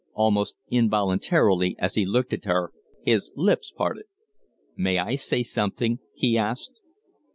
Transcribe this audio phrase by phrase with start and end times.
[0.15, 2.71] Almost involuntarily as he looked at her
[3.03, 4.05] his lips parted.
[4.75, 6.81] "May I say something?" he asked.